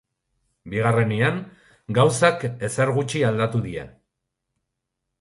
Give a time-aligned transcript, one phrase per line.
[0.71, 1.37] Bigarrenean,
[1.99, 3.89] gauzak ezer gutxi aldatu dira.